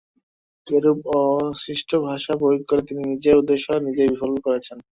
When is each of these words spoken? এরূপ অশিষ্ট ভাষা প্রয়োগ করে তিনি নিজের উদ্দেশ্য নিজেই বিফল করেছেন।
এরূপ 0.67 0.99
অশিষ্ট 1.17 1.89
ভাষা 2.07 2.33
প্রয়োগ 2.39 2.61
করে 2.69 2.81
তিনি 2.87 3.01
নিজের 3.11 3.39
উদ্দেশ্য 3.41 3.67
নিজেই 3.87 4.11
বিফল 4.11 4.31
করেছেন। 4.45 4.77